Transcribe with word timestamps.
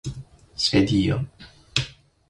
svedio 0.55 1.21